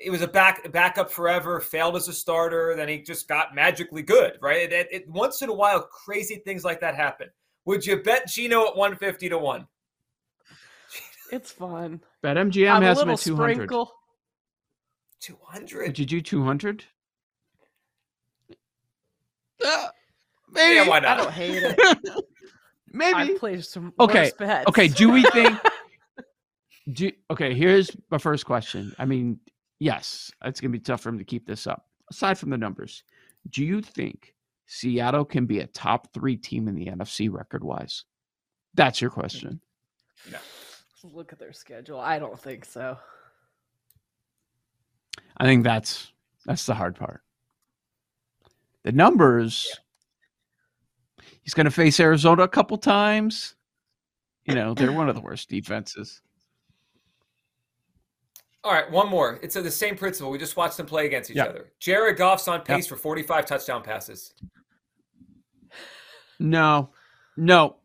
It 0.00 0.10
was 0.10 0.22
a 0.22 0.28
back 0.28 0.70
backup 0.72 1.10
forever, 1.10 1.60
failed 1.60 1.96
as 1.96 2.08
a 2.08 2.12
starter, 2.12 2.74
then 2.76 2.88
he 2.88 2.98
just 3.02 3.28
got 3.28 3.54
magically 3.54 4.02
good, 4.02 4.38
right? 4.40 4.62
It, 4.62 4.72
it, 4.72 4.88
it- 4.90 5.08
once 5.08 5.42
in 5.42 5.48
a 5.48 5.54
while, 5.54 5.82
crazy 5.82 6.36
things 6.44 6.64
like 6.64 6.80
that 6.80 6.94
happen. 6.94 7.28
Would 7.64 7.86
you 7.86 8.02
bet 8.02 8.28
Geno 8.28 8.66
at 8.68 8.76
150 8.76 9.28
to 9.30 9.38
1? 9.38 9.66
It's 11.32 11.50
fun. 11.50 12.00
BetMGM 12.22 12.70
I'm 12.70 12.82
has 12.82 13.00
him 13.00 13.08
at 13.10 13.18
200. 13.18 13.54
sprinkle. 13.54 13.90
200? 15.20 15.86
Would 15.88 15.98
you 15.98 16.06
do 16.06 16.20
200? 16.20 16.84
Uh, 19.64 19.88
maybe. 20.50 20.74
Yeah, 20.76 20.88
why 20.88 21.00
not? 21.00 21.18
I 21.18 21.22
don't 21.22 21.32
hate 21.32 21.62
it. 21.62 21.78
maybe. 22.94 23.14
I've 23.14 23.38
played 23.38 23.64
some 23.64 23.92
Okay, 24.00 24.22
worse 24.22 24.32
bets. 24.32 24.68
Okay, 24.68 24.88
do 24.88 25.10
we 25.10 25.22
think? 25.24 25.58
do 26.92 27.10
okay. 27.30 27.54
Here's 27.54 27.90
my 28.10 28.18
first 28.18 28.46
question. 28.46 28.94
I 28.98 29.04
mean, 29.04 29.38
yes, 29.78 30.30
it's 30.44 30.60
gonna 30.60 30.70
be 30.70 30.78
tough 30.78 31.02
for 31.02 31.10
him 31.10 31.18
to 31.18 31.24
keep 31.24 31.46
this 31.46 31.66
up. 31.66 31.86
Aside 32.10 32.38
from 32.38 32.50
the 32.50 32.58
numbers, 32.58 33.04
do 33.50 33.64
you 33.64 33.82
think 33.82 34.34
Seattle 34.66 35.24
can 35.24 35.46
be 35.46 35.60
a 35.60 35.66
top 35.66 36.12
three 36.12 36.36
team 36.36 36.68
in 36.68 36.74
the 36.74 36.86
NFC 36.86 37.30
record 37.30 37.64
wise? 37.64 38.04
That's 38.74 39.00
your 39.00 39.10
question. 39.10 39.60
Look 41.12 41.32
at 41.34 41.38
their 41.38 41.52
schedule. 41.52 42.00
I 42.00 42.18
don't 42.18 42.38
think 42.38 42.64
so. 42.64 42.96
I 45.36 45.44
think 45.44 45.64
that's 45.64 46.12
that's 46.46 46.64
the 46.64 46.74
hard 46.74 46.96
part. 46.96 47.22
The 48.84 48.92
numbers. 48.92 49.80
He's 51.42 51.54
going 51.54 51.64
to 51.66 51.70
face 51.70 52.00
Arizona 52.00 52.42
a 52.42 52.48
couple 52.48 52.76
times. 52.78 53.54
You 54.44 54.54
know, 54.54 54.74
they're 54.74 54.92
one 54.92 55.08
of 55.08 55.14
the 55.14 55.20
worst 55.20 55.48
defenses. 55.48 56.20
All 58.62 58.72
right, 58.72 58.90
one 58.90 59.08
more. 59.10 59.38
It's 59.42 59.54
the 59.54 59.70
same 59.70 59.94
principle. 59.96 60.30
We 60.30 60.38
just 60.38 60.56
watched 60.56 60.78
them 60.78 60.86
play 60.86 61.06
against 61.06 61.30
each 61.30 61.36
Yeah. 61.36 61.44
other. 61.44 61.72
Jared 61.80 62.16
Goff's 62.16 62.48
on 62.48 62.62
pace 62.62 62.86
for 62.86 62.96
45 62.96 63.44
touchdown 63.44 63.82
passes. 63.82 64.32
No, 66.38 66.90
no, 67.36 67.76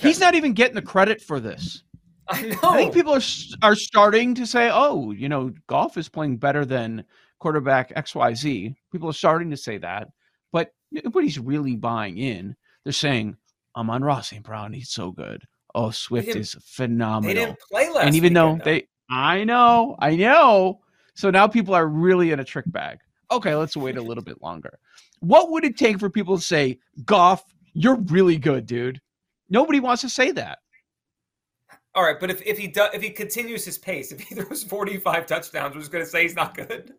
he's 0.00 0.20
not 0.20 0.34
even 0.34 0.52
getting 0.52 0.74
the 0.74 0.82
credit 0.82 1.20
for 1.22 1.40
this. 1.40 1.82
I 2.28 2.42
know. 2.42 2.58
I 2.62 2.76
think 2.76 2.94
people 2.94 3.14
are 3.14 3.20
are 3.62 3.74
starting 3.74 4.34
to 4.36 4.46
say, 4.46 4.70
"Oh, 4.72 5.10
you 5.10 5.28
know, 5.28 5.52
Goff 5.66 5.96
is 5.96 6.08
playing 6.08 6.36
better 6.36 6.64
than 6.64 7.04
quarterback 7.40 7.92
X 7.96 8.14
Y 8.14 8.34
Z." 8.34 8.74
People 8.92 9.08
are 9.08 9.14
starting 9.14 9.50
to 9.50 9.56
say 9.56 9.78
that, 9.78 10.08
but 10.52 10.72
nobody's 10.92 11.38
really 11.38 11.74
buying 11.76 12.18
in. 12.18 12.54
They're 12.84 12.92
saying, 12.92 13.36
"Amon-Ra 13.76 14.20
St. 14.20 14.42
Brown. 14.42 14.72
He's 14.72 14.90
so 14.90 15.10
good. 15.12 15.44
Oh, 15.74 15.90
Swift 15.90 16.28
is 16.28 16.52
they 16.52 16.60
phenomenal." 16.62 17.34
didn't 17.34 17.58
play 17.70 17.90
last 17.90 18.06
and 18.06 18.16
even 18.16 18.32
though 18.32 18.56
though. 18.56 18.64
they, 18.64 18.88
I 19.10 19.44
know, 19.44 19.96
I 19.98 20.16
know. 20.16 20.80
So 21.14 21.30
now 21.30 21.46
people 21.46 21.74
are 21.74 21.86
really 21.86 22.30
in 22.32 22.40
a 22.40 22.44
trick 22.44 22.70
bag. 22.70 22.98
Okay, 23.30 23.54
let's 23.54 23.76
wait 23.76 23.96
a 23.96 24.02
little 24.02 24.24
bit 24.30 24.40
longer. 24.42 24.78
What 25.20 25.50
would 25.50 25.64
it 25.64 25.76
take 25.76 25.98
for 25.98 26.10
people 26.10 26.36
to 26.36 26.42
say, 26.42 26.78
"Goff, 27.04 27.44
you're 27.74 27.96
really 27.96 28.36
good, 28.36 28.66
dude"? 28.66 29.00
Nobody 29.48 29.80
wants 29.80 30.02
to 30.02 30.08
say 30.08 30.30
that. 30.32 30.58
All 31.94 32.04
right, 32.04 32.20
but 32.20 32.30
if, 32.30 32.40
if 32.46 32.56
he 32.56 32.68
does, 32.68 32.90
if 32.94 33.02
he 33.02 33.10
continues 33.10 33.64
his 33.64 33.76
pace, 33.76 34.12
if 34.12 34.20
he 34.20 34.34
throws 34.36 34.62
45 34.62 35.26
touchdowns, 35.26 35.74
we're 35.74 35.80
just 35.80 35.92
going 35.92 36.04
to 36.04 36.10
say 36.10 36.22
he's 36.22 36.36
not 36.36 36.56
good. 36.56 36.94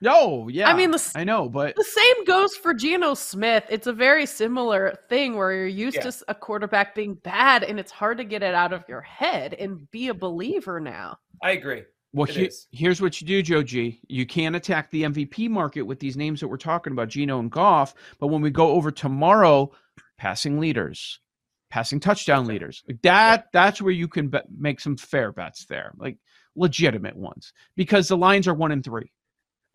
No, 0.00 0.48
yeah. 0.48 0.68
I 0.70 0.74
mean, 0.76 0.90
the 0.92 0.96
s- 0.96 1.12
I 1.14 1.24
know, 1.24 1.48
but 1.48 1.76
The 1.76 1.84
same 1.84 2.24
goes 2.24 2.56
for 2.56 2.72
Geno 2.72 3.14
Smith. 3.14 3.64
It's 3.68 3.86
a 3.86 3.92
very 3.92 4.24
similar 4.24 4.98
thing 5.08 5.36
where 5.36 5.52
you're 5.52 5.66
used 5.66 5.96
Yeah. 5.96 6.10
to 6.10 6.24
a 6.28 6.34
quarterback 6.34 6.94
being 6.94 7.14
bad 7.14 7.64
and 7.64 7.78
it's 7.78 7.92
hard 7.92 8.16
to 8.18 8.24
get 8.24 8.42
it 8.42 8.54
out 8.54 8.72
of 8.72 8.82
your 8.88 9.02
head 9.02 9.54
and 9.54 9.90
be 9.90 10.08
a 10.08 10.14
believer 10.14 10.80
now. 10.80 11.18
I 11.42 11.50
agree. 11.52 11.82
Well, 12.12 12.26
he- 12.26 12.50
here's 12.72 13.00
what 13.00 13.20
you 13.20 13.26
do, 13.26 13.42
Joe 13.42 13.62
G. 13.62 14.00
You 14.08 14.26
can't 14.26 14.56
attack 14.56 14.90
the 14.90 15.04
MVP 15.04 15.48
market 15.48 15.82
with 15.82 16.00
these 16.00 16.16
names 16.16 16.40
that 16.40 16.48
we're 16.48 16.56
talking 16.56 16.92
about, 16.92 17.08
Geno 17.08 17.38
and 17.38 17.50
Goff. 17.50 17.94
But 18.18 18.28
when 18.28 18.40
we 18.40 18.50
go 18.50 18.68
over 18.70 18.90
tomorrow, 18.90 19.70
passing 20.16 20.58
leaders, 20.58 21.20
passing 21.68 22.00
touchdown 22.00 22.46
leaders, 22.46 22.82
like 22.88 23.00
that, 23.02 23.48
that's 23.52 23.80
where 23.80 23.92
you 23.92 24.08
can 24.08 24.28
bet, 24.28 24.46
make 24.50 24.80
some 24.80 24.96
fair 24.96 25.30
bets 25.30 25.66
there, 25.66 25.92
like 25.98 26.16
legitimate 26.56 27.14
ones, 27.16 27.52
because 27.76 28.08
the 28.08 28.16
lines 28.16 28.48
are 28.48 28.54
one 28.54 28.72
and 28.72 28.82
three. 28.82 29.12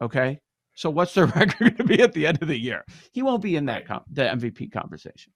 Okay, 0.02 0.40
so 0.74 0.90
what's 0.90 1.14
their 1.14 1.26
record 1.36 1.60
going 1.60 1.76
to 1.76 1.84
be 1.84 2.02
at 2.02 2.14
the 2.14 2.28
end 2.28 2.40
of 2.42 2.48
the 2.48 2.60
year? 2.60 2.84
He 3.12 3.22
won't 3.22 3.42
be 3.42 3.56
in 3.56 3.66
that 3.66 3.88
com- 3.88 4.04
the 4.12 4.24
MVP 4.24 4.72
conversation. 4.72 5.32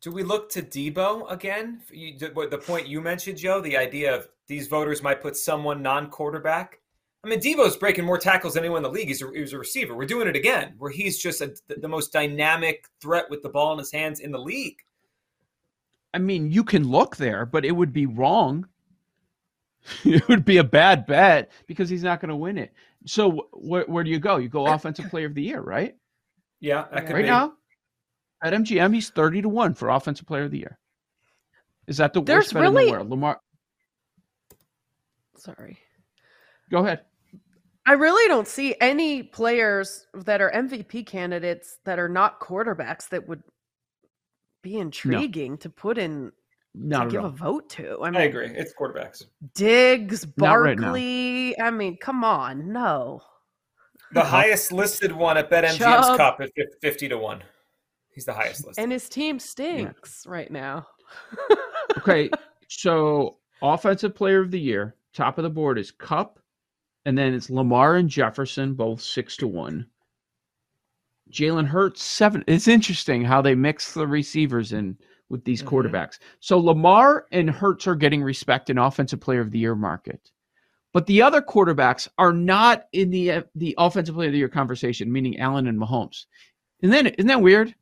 Do 0.00 0.12
we 0.12 0.22
look 0.22 0.48
to 0.50 0.62
Debo 0.62 1.30
again? 1.30 1.80
You, 1.90 2.18
the, 2.18 2.28
what- 2.28 2.50
the 2.50 2.58
point 2.58 2.86
you 2.86 3.00
mentioned, 3.00 3.38
Joe, 3.38 3.60
the 3.60 3.76
idea 3.76 4.14
of 4.14 4.28
these 4.46 4.68
voters 4.68 5.02
might 5.02 5.20
put 5.20 5.36
someone 5.36 5.82
non-quarterback 5.82 6.80
I 7.24 7.28
mean, 7.28 7.40
Debo's 7.40 7.76
breaking 7.76 8.04
more 8.04 8.18
tackles 8.18 8.54
than 8.54 8.62
anyone 8.62 8.78
in 8.78 8.82
the 8.84 8.90
league. 8.90 9.08
He's 9.08 9.22
a, 9.22 9.30
he's 9.34 9.52
a 9.52 9.58
receiver. 9.58 9.94
We're 9.96 10.06
doing 10.06 10.28
it 10.28 10.36
again, 10.36 10.74
where 10.78 10.90
he's 10.90 11.18
just 11.18 11.40
a, 11.40 11.52
the 11.66 11.88
most 11.88 12.12
dynamic 12.12 12.86
threat 13.00 13.28
with 13.28 13.42
the 13.42 13.48
ball 13.48 13.72
in 13.72 13.78
his 13.78 13.90
hands 13.90 14.20
in 14.20 14.30
the 14.30 14.38
league. 14.38 14.78
I 16.14 16.18
mean, 16.18 16.50
you 16.50 16.62
can 16.62 16.88
look 16.88 17.16
there, 17.16 17.44
but 17.44 17.64
it 17.64 17.72
would 17.72 17.92
be 17.92 18.06
wrong. 18.06 18.66
it 20.04 20.26
would 20.28 20.44
be 20.44 20.58
a 20.58 20.64
bad 20.64 21.06
bet 21.06 21.50
because 21.66 21.88
he's 21.88 22.02
not 22.02 22.20
going 22.20 22.28
to 22.30 22.36
win 22.36 22.58
it. 22.58 22.72
So 23.06 23.48
wh- 23.52 23.88
where 23.88 24.04
do 24.04 24.10
you 24.10 24.18
go? 24.18 24.36
You 24.36 24.48
go 24.48 24.66
offensive 24.66 25.08
player 25.10 25.26
of 25.26 25.34
the 25.34 25.42
year, 25.42 25.60
right? 25.60 25.94
Yeah, 26.60 26.86
that 26.92 27.06
could 27.06 27.14
right 27.14 27.22
be. 27.22 27.28
now 27.28 27.54
at 28.42 28.52
MGM, 28.52 28.94
he's 28.94 29.10
thirty 29.10 29.42
to 29.42 29.48
one 29.48 29.74
for 29.74 29.88
offensive 29.90 30.26
player 30.26 30.44
of 30.44 30.50
the 30.50 30.58
year. 30.58 30.78
Is 31.86 31.96
that 31.96 32.12
the 32.12 32.22
There's 32.22 32.52
worst 32.52 32.54
bet 32.54 32.64
in 32.64 32.74
the 32.74 32.90
world? 32.90 33.10
Lamar, 33.10 33.40
Sorry. 35.36 35.78
go 36.70 36.78
ahead. 36.84 37.04
I 37.86 37.92
really 37.92 38.28
don't 38.28 38.46
see 38.46 38.74
any 38.80 39.22
players 39.22 40.06
that 40.12 40.42
are 40.42 40.52
MVP 40.52 41.06
candidates 41.06 41.78
that 41.86 41.98
are 41.98 42.08
not 42.08 42.40
quarterbacks 42.40 43.08
that 43.08 43.26
would 43.26 43.42
be 44.62 44.78
intriguing 44.78 45.56
to 45.58 45.70
put 45.70 45.96
in 45.96 46.32
Not 46.80 46.98
to 46.98 47.04
at 47.04 47.10
give 47.10 47.24
a 47.24 47.30
vote 47.30 47.68
to. 47.70 47.98
I 48.02 48.10
I 48.10 48.22
agree. 48.22 48.46
It's 48.46 48.72
quarterbacks. 48.72 49.24
Diggs, 49.54 50.26
Not 50.36 50.54
right. 50.54 50.78
Barkley. 50.78 51.58
I 51.60 51.70
mean, 51.70 51.96
come 51.98 52.24
on, 52.24 52.72
no. 52.72 53.20
The 54.12 54.24
highest 54.24 54.72
listed 54.72 55.12
one 55.12 55.36
at 55.36 55.50
BetMGM's 55.50 55.78
Chubb. 55.78 56.16
Kupp 56.16 56.40
at 56.40 56.50
50 56.80 57.08
to 57.08 57.18
1. 57.18 57.42
He's 58.10 58.24
the 58.24 58.32
highest 58.32 58.66
listed. 58.66 58.82
And 58.82 58.90
his 58.92 59.08
team 59.08 59.38
stinks 59.38 60.26
right 60.26 60.50
now. 60.50 60.86
Okay, 61.96 62.30
so 62.68 63.38
offensive 63.60 64.14
player 64.14 64.40
of 64.40 64.50
the 64.50 64.60
year, 64.60 64.94
top 65.14 65.36
of 65.38 65.42
the 65.42 65.50
board 65.50 65.78
is 65.78 65.90
Kupp, 65.90 66.38
and 67.06 67.18
then 67.18 67.34
it's 67.34 67.50
Lamar 67.50 67.96
and 67.96 68.08
Jefferson, 68.08 68.74
both 68.74 69.00
six 69.00 69.36
to 69.38 69.48
one. 69.48 69.86
Jalen 71.32 71.66
Hurts 71.66 72.02
seven. 72.02 72.44
It's 72.46 72.68
interesting 72.68 73.24
how 73.24 73.42
they 73.42 73.54
mix 73.54 73.94
the 73.94 74.06
receivers 74.06 74.72
in 74.72 74.96
with 75.30 75.44
these 75.44 75.62
Mhm. 75.62 75.68
quarterbacks. 75.68 76.18
So 76.40 76.58
Lamar 76.58 77.26
and 77.32 77.50
Hurts 77.50 77.86
are 77.86 77.94
getting 77.94 78.22
respect 78.22 78.70
in 78.70 78.78
offensive 78.78 79.20
player 79.20 79.40
of 79.40 79.50
the 79.50 79.58
year 79.58 79.74
market, 79.74 80.30
but 80.92 81.06
the 81.06 81.22
other 81.22 81.42
quarterbacks 81.42 82.08
are 82.18 82.32
not 82.32 82.86
in 82.92 83.10
the 83.10 83.30
uh, 83.32 83.42
the 83.54 83.74
offensive 83.78 84.14
player 84.14 84.28
of 84.28 84.32
the 84.32 84.38
year 84.38 84.48
conversation, 84.48 85.12
meaning 85.12 85.38
Allen 85.38 85.66
and 85.66 85.78
Mahomes. 85.78 86.26
And 86.82 86.92
then 86.92 87.08
isn't 87.08 87.26
that 87.26 87.42
weird? 87.42 87.74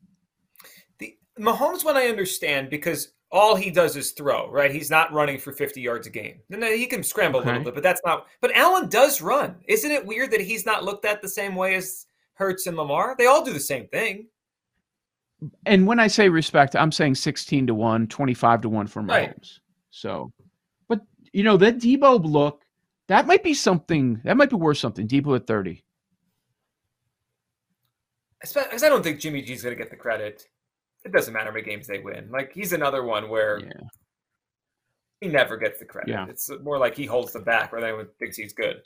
The 0.99 1.15
Mahomes 1.39 1.85
one 1.85 1.97
I 1.97 2.07
understand 2.07 2.69
because 2.69 3.13
all 3.29 3.55
he 3.55 3.69
does 3.69 3.95
is 3.97 4.11
throw, 4.11 4.49
right? 4.49 4.71
He's 4.71 4.89
not 4.89 5.11
running 5.11 5.37
for 5.37 5.51
50 5.51 5.81
yards 5.81 6.07
a 6.07 6.09
game. 6.09 6.39
And 6.49 6.63
then 6.63 6.77
he 6.77 6.85
can 6.85 7.03
scramble 7.03 7.41
a 7.41 7.43
little 7.43 7.63
bit, 7.63 7.73
but 7.73 7.83
that's 7.83 8.01
not 8.05 8.27
but 8.41 8.55
Allen 8.55 8.89
does 8.89 9.21
run. 9.21 9.55
Isn't 9.67 9.91
it 9.91 10.05
weird 10.05 10.31
that 10.31 10.41
he's 10.41 10.65
not 10.65 10.83
looked 10.83 11.05
at 11.05 11.21
the 11.21 11.29
same 11.29 11.55
way 11.55 11.75
as 11.75 12.05
Hurts 12.33 12.67
and 12.67 12.77
Lamar? 12.77 13.15
They 13.17 13.25
all 13.25 13.43
do 13.43 13.53
the 13.53 13.59
same 13.59 13.87
thing. 13.87 14.27
And 15.65 15.85
when 15.85 15.99
I 15.99 16.07
say 16.07 16.29
respect, 16.29 16.75
I'm 16.75 16.91
saying 16.91 17.15
16 17.15 17.67
to 17.67 17.75
1, 17.75 18.07
25 18.07 18.61
to 18.61 18.69
1 18.69 18.87
for 18.87 19.01
Mahomes. 19.01 19.07
Right. 19.07 19.49
So, 19.91 20.31
but 20.87 21.01
you 21.31 21.43
know, 21.43 21.57
that 21.57 21.77
Debo 21.77 22.23
look, 22.23 22.63
that 23.07 23.27
might 23.27 23.43
be 23.43 23.53
something, 23.53 24.19
that 24.23 24.35
might 24.37 24.49
be 24.49 24.55
worth 24.55 24.77
something. 24.79 25.07
Debo 25.07 25.35
at 25.35 25.47
30. 25.47 25.83
Because 28.41 28.83
I 28.83 28.89
don't 28.89 29.03
think 29.03 29.19
Jimmy 29.19 29.41
G's 29.41 29.63
going 29.63 29.75
to 29.75 29.81
get 29.81 29.89
the 29.89 29.95
credit. 29.95 30.47
It 31.05 31.11
doesn't 31.11 31.33
matter 31.33 31.45
how 31.45 31.53
many 31.53 31.65
games 31.65 31.87
they 31.87 31.99
win. 31.99 32.29
Like 32.31 32.53
he's 32.53 32.73
another 32.73 33.03
one 33.03 33.29
where 33.29 33.59
Yeah. 33.59 33.71
he 35.21 35.27
never 35.27 35.57
gets 35.57 35.79
the 35.79 35.85
credit. 35.85 36.09
Yeah. 36.11 36.27
It's 36.29 36.49
more 36.63 36.77
like 36.77 36.95
he 36.95 37.05
holds 37.05 37.33
them 37.33 37.43
back 37.43 37.71
rather 37.71 37.85
than 37.87 37.95
anyone 37.95 38.07
thinks 38.19 38.37
he's 38.37 38.53
good. 38.53 38.81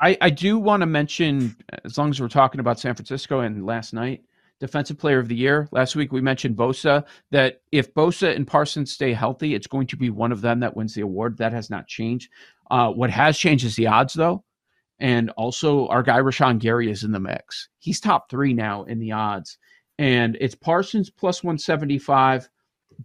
I, 0.00 0.16
I 0.20 0.30
do 0.30 0.58
want 0.58 0.80
to 0.80 0.86
mention, 0.86 1.56
as 1.84 1.96
long 1.98 2.10
as 2.10 2.20
we're 2.20 2.28
talking 2.28 2.60
about 2.60 2.80
San 2.80 2.94
Francisco 2.94 3.40
and 3.40 3.64
last 3.64 3.92
night, 3.92 4.24
defensive 4.60 4.98
player 4.98 5.18
of 5.18 5.28
the 5.28 5.34
year. 5.34 5.68
Last 5.72 5.96
week 5.96 6.12
we 6.12 6.20
mentioned 6.20 6.56
Bosa, 6.56 7.04
that 7.30 7.62
if 7.72 7.92
Bosa 7.94 8.34
and 8.34 8.46
Parsons 8.46 8.92
stay 8.92 9.12
healthy, 9.12 9.54
it's 9.54 9.66
going 9.66 9.86
to 9.88 9.96
be 9.96 10.10
one 10.10 10.32
of 10.32 10.40
them 10.40 10.60
that 10.60 10.76
wins 10.76 10.94
the 10.94 11.02
award. 11.02 11.38
That 11.38 11.52
has 11.52 11.70
not 11.70 11.86
changed. 11.86 12.30
Uh, 12.70 12.90
what 12.90 13.10
has 13.10 13.38
changed 13.38 13.64
is 13.64 13.76
the 13.76 13.86
odds, 13.86 14.14
though. 14.14 14.44
And 14.98 15.30
also, 15.30 15.88
our 15.88 16.02
guy 16.02 16.18
Rashan 16.20 16.58
Gary 16.58 16.90
is 16.90 17.04
in 17.04 17.12
the 17.12 17.20
mix. 17.20 17.68
He's 17.78 18.00
top 18.00 18.30
three 18.30 18.54
now 18.54 18.84
in 18.84 19.00
the 19.00 19.12
odds. 19.12 19.58
And 19.98 20.36
it's 20.40 20.54
Parsons 20.54 21.10
plus 21.10 21.42
175, 21.42 22.48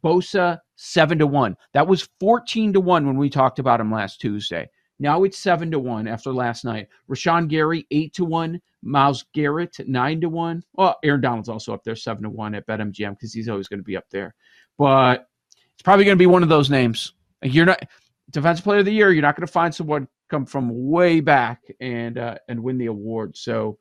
Bosa 0.04 0.60
7 0.76 1.20
to 1.20 1.28
1. 1.28 1.58
That 1.74 1.88
was 1.88 2.08
14 2.20 2.74
to 2.74 2.80
1 2.80 3.06
when 3.06 3.18
we 3.18 3.30
talked 3.30 3.60
about 3.60 3.82
him 3.82 3.92
last 3.92 4.22
Tuesday. 4.22 4.70
Now 5.00 5.24
it's 5.24 5.38
7 5.38 5.72
to 5.72 5.80
1 5.80 6.08
after 6.08 6.32
last 6.34 6.66
night. 6.66 6.90
Rashan 7.10 7.48
Gary 7.48 7.88
8 7.90 8.14
to 8.16 8.26
1, 8.26 8.62
Myles 8.84 9.26
Garrett 9.34 9.78
9 9.88 10.22
to 10.22 10.30
1. 10.30 10.64
Well, 10.74 10.98
Aaron 11.04 11.22
Donald's 11.22 11.50
also 11.50 11.74
up 11.74 11.84
there 11.84 11.96
7 11.96 12.24
to 12.24 12.30
1 12.30 12.56
at 12.56 12.68
BetMGM 12.68 13.12
because 13.12 13.34
he's 13.34 13.50
always 13.50 13.68
going 13.68 13.80
to 13.80 13.84
be 13.84 13.98
up 13.98 14.10
there. 14.12 14.36
But 14.78 15.28
it's 15.74 15.84
probably 15.84 16.06
going 16.06 16.18
to 16.18 16.22
be 16.22 16.26
one 16.26 16.44
of 16.44 16.50
those 16.50 16.70
names. 16.70 17.14
Like 17.42 17.54
you're 17.54 17.66
not 17.66 17.82
defensive 18.32 18.64
player 18.64 18.80
of 18.80 18.86
the 18.86 18.92
year, 18.92 19.12
you're 19.12 19.22
not 19.22 19.36
going 19.36 19.48
to 19.48 19.52
find 19.52 19.74
someone 19.74 20.08
come 20.30 20.46
from 20.46 20.90
way 20.90 21.22
back 21.22 21.64
and 21.80 22.18
uh, 22.18 22.36
and 22.48 22.62
win 22.62 22.78
the 22.78 22.88
award. 22.88 23.36
So 23.36 23.80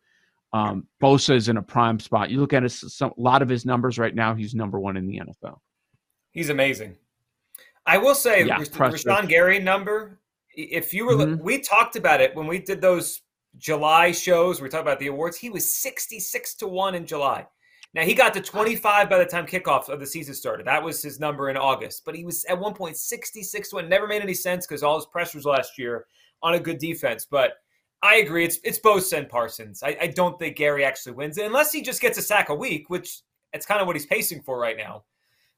um, 0.52 0.86
Bosa 1.02 1.34
is 1.34 1.48
in 1.48 1.56
a 1.56 1.62
prime 1.62 2.00
spot. 2.00 2.30
You 2.30 2.40
look 2.40 2.52
at 2.52 2.62
his, 2.62 2.94
some, 2.94 3.12
a 3.16 3.20
lot 3.20 3.42
of 3.42 3.48
his 3.48 3.66
numbers 3.66 3.98
right 3.98 4.14
now. 4.14 4.34
He's 4.34 4.54
number 4.54 4.80
one 4.80 4.96
in 4.96 5.06
the 5.06 5.20
NFL. 5.20 5.58
He's 6.30 6.50
amazing. 6.50 6.96
I 7.86 7.98
will 7.98 8.14
say, 8.14 8.44
Yeah, 8.44 8.58
Rashan 8.58 9.28
Gary 9.28 9.58
number. 9.58 10.18
If 10.60 10.92
you 10.92 11.06
were, 11.06 11.14
Mhm. 11.14 11.40
we 11.40 11.60
talked 11.60 11.94
about 11.94 12.20
it 12.20 12.34
when 12.34 12.46
we 12.48 12.58
did 12.58 12.80
those 12.80 13.22
July 13.58 14.10
shows. 14.10 14.60
We 14.60 14.68
talked 14.68 14.82
about 14.82 14.98
the 14.98 15.06
awards. 15.06 15.36
He 15.36 15.50
was 15.50 15.72
sixty-six 15.74 16.54
to 16.56 16.66
one 16.66 16.94
in 16.96 17.06
July. 17.06 17.46
Now 17.94 18.02
he 18.02 18.12
got 18.12 18.34
to 18.34 18.40
twenty-five 18.40 19.08
by 19.08 19.18
the 19.18 19.24
time 19.24 19.46
kickoff 19.46 19.88
of 19.88 20.00
the 20.00 20.06
season 20.06 20.34
started. 20.34 20.66
That 20.66 20.82
was 20.82 21.00
his 21.00 21.20
number 21.20 21.48
in 21.48 21.56
August. 21.56 22.04
But 22.04 22.16
he 22.16 22.24
was 22.24 22.44
at 22.46 22.58
one 22.58 22.74
point 22.74 22.96
sixty-six 22.96 23.70
to 23.70 23.76
one. 23.76 23.88
Never 23.88 24.06
made 24.08 24.20
any 24.20 24.34
sense 24.34 24.66
because 24.66 24.82
all 24.82 24.96
his 24.96 25.06
pressures 25.06 25.44
last 25.44 25.78
year 25.78 26.06
on 26.42 26.54
a 26.54 26.60
good 26.60 26.78
defense. 26.78 27.24
But 27.24 27.52
I 28.02 28.16
agree. 28.16 28.44
It's 28.44 28.58
it's 28.64 28.80
Bosa 28.80 29.18
and 29.18 29.28
Parsons. 29.28 29.82
I, 29.82 29.96
I 30.00 30.06
don't 30.08 30.38
think 30.40 30.56
Gary 30.56 30.84
actually 30.84 31.12
wins 31.12 31.38
it 31.38 31.46
unless 31.46 31.72
he 31.72 31.82
just 31.82 32.00
gets 32.00 32.18
a 32.18 32.22
sack 32.22 32.48
a 32.48 32.54
week, 32.54 32.90
which 32.90 33.20
it's 33.52 33.64
kind 33.64 33.80
of 33.80 33.86
what 33.86 33.94
he's 33.96 34.06
pacing 34.06 34.42
for 34.42 34.58
right 34.58 34.76
now 34.76 35.04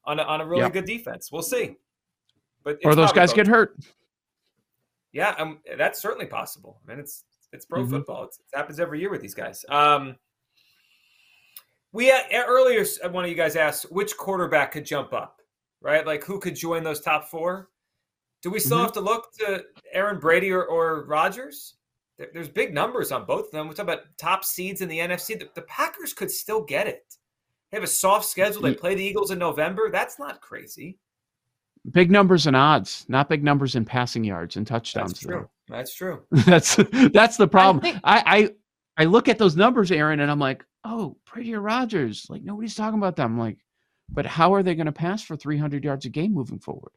on 0.04 0.21
a, 0.21 0.23
on 0.23 0.40
a 0.40 0.47
really 0.47 0.62
Yep. 0.62 0.73
good 0.73 0.85
defense. 0.85 1.33
We'll 1.33 1.42
see. 1.42 1.76
But 2.62 2.78
Or 2.85 2.95
those 2.95 3.12
guys 3.12 3.30
both. 3.30 3.37
get 3.37 3.47
hurt. 3.49 3.76
Yeah, 5.12 5.35
um, 5.38 5.61
that's 5.76 6.00
certainly 6.00 6.26
possible. 6.26 6.81
I 6.85 6.90
mean, 6.90 7.00
it's 7.00 7.25
it's 7.52 7.67
pro 7.67 7.83
Mhm. 7.85 7.90
football. 7.90 8.25
It's, 8.25 8.38
it 8.38 8.57
happens 8.57 8.79
every 8.79 9.00
year 9.00 9.11
with 9.11 9.21
these 9.21 9.35
guys. 9.35 9.64
Um, 9.69 10.17
we 11.93 12.07
had, 12.07 12.23
earlier 12.47 12.85
uh, 13.05 13.09
one 13.09 13.25
of 13.25 13.31
you 13.31 13.37
guys 13.37 13.57
asked 13.57 13.90
which 13.90 14.17
quarterback 14.17 14.71
could 14.73 14.85
jump 14.87 15.12
up, 15.12 15.40
right? 15.81 16.07
Like 16.07 16.25
who 16.25 16.38
could 16.38 16.55
join 16.55 16.85
those 16.85 17.00
top 17.00 17.29
four? 17.29 17.71
Do 18.43 18.50
we 18.50 18.61
still 18.61 18.79
Mhm. 18.79 18.83
have 18.83 18.93
to 18.93 19.00
look 19.00 19.33
to 19.38 19.64
Aaron 19.93 20.21
Brady 20.21 20.52
or, 20.52 20.64
or 20.64 21.05
Rodgers? 21.07 21.75
There- 22.17 22.31
There's 22.33 22.49
big 22.49 22.73
numbers 22.73 23.11
on 23.12 23.25
both 23.26 23.47
of 23.47 23.50
them. 23.50 23.67
We 23.69 23.75
talk 23.75 23.83
about 23.85 24.17
top 24.17 24.45
seeds 24.45 24.81
in 24.81 24.88
the 24.88 25.00
NFC. 25.00 25.35
The, 25.38 25.50
the 25.55 25.62
Packers 25.62 26.12
could 26.14 26.31
still 26.31 26.62
get 26.62 26.87
it. 26.87 27.17
They 27.71 27.76
have 27.76 27.85
a 27.85 27.88
soft 27.88 28.26
schedule. 28.26 28.62
They 28.62 28.75
play 28.75 28.95
the 28.95 29.05
Eagles 29.05 29.31
in 29.33 29.38
November. 29.38 29.90
That's 29.90 30.19
not 30.19 30.40
crazy. 30.40 30.99
Big 31.93 32.11
numbers 32.11 32.47
and 32.47 32.55
odds, 32.55 33.07
not 33.09 33.29
big 33.29 33.43
numbers 33.43 33.75
in 33.75 33.85
passing 33.85 34.23
yards 34.23 34.57
and 34.57 34.67
touchdowns. 34.67 35.13
That's 35.13 35.23
true. 35.25 35.49
That's 35.69 35.95
true. 35.95 36.23
that's 36.33 36.77
that's 37.13 37.37
the 37.37 37.49
problem. 37.49 37.81
think- 37.83 37.99
I, 38.05 38.51
I 38.99 39.03
I 39.03 39.05
look 39.07 39.29
at 39.29 39.39
those 39.39 39.57
numbers, 39.57 39.91
Aaron, 39.91 40.21
and 40.21 40.31
I'm 40.31 40.39
like, 40.39 40.65
oh, 40.85 41.17
Brady 41.33 41.55
or 41.55 41.61
Rodgers. 41.61 42.27
Like 42.29 42.43
nobody's 42.43 42.75
talking 42.75 42.99
about 42.99 43.17
them. 43.17 43.33
I'm 43.33 43.39
like, 43.39 43.59
but 44.11 44.27
how 44.27 44.53
are 44.53 44.63
they 44.63 44.75
going 44.75 44.87
to 44.87 44.93
pass 44.93 45.23
for 45.23 45.37
300 45.37 45.83
yards 45.85 46.05
a 46.05 46.11
game 46.11 46.35
moving 46.35 46.59
forward? 46.59 46.93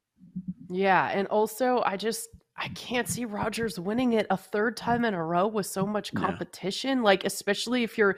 Yeah, 0.69 1.09
and 1.13 1.27
also 1.29 1.81
I 1.85 1.95
just 1.95 2.27
I 2.57 2.67
can't 2.69 3.07
see 3.07 3.23
Rodgers 3.23 3.79
winning 3.79 4.13
it 4.13 4.27
a 4.29 4.37
third 4.37 4.75
time 4.75 5.05
in 5.05 5.13
a 5.13 5.23
row 5.23 5.47
with 5.47 5.65
so 5.67 5.85
much 5.87 6.13
No. 6.13 6.21
competition. 6.21 7.03
Like 7.03 7.23
especially 7.23 7.83
if 7.83 7.97
you're 7.97 8.17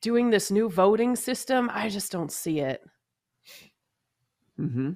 doing 0.00 0.30
this 0.30 0.50
new 0.50 0.70
voting 0.70 1.14
system, 1.14 1.68
I 1.74 1.90
just 1.90 2.10
don't 2.10 2.32
see 2.32 2.60
it. 2.60 2.80
Mm-hmm. 4.58 4.92